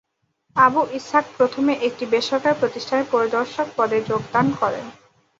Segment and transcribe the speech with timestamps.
[0.55, 4.85] আবু ইসহাক প্রথমে একটি বেসরকারি প্রতিষ্ঠানে পরিদর্শক পদে যোগদান করেন।